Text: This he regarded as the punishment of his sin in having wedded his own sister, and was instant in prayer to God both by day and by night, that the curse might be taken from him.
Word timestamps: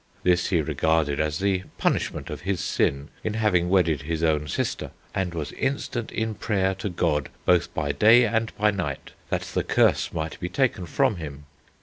This 0.23 0.47
he 0.49 0.63
regarded 0.63 1.19
as 1.19 1.37
the 1.37 1.61
punishment 1.77 2.31
of 2.31 2.41
his 2.41 2.59
sin 2.59 3.09
in 3.23 3.35
having 3.35 3.69
wedded 3.69 4.01
his 4.01 4.23
own 4.23 4.47
sister, 4.47 4.89
and 5.13 5.35
was 5.35 5.51
instant 5.51 6.11
in 6.11 6.33
prayer 6.33 6.73
to 6.73 6.89
God 6.89 7.29
both 7.45 7.71
by 7.75 7.91
day 7.91 8.25
and 8.25 8.51
by 8.57 8.71
night, 8.71 9.11
that 9.29 9.41
the 9.43 9.63
curse 9.63 10.11
might 10.11 10.39
be 10.39 10.49
taken 10.49 10.87
from 10.87 11.17
him. 11.17 11.43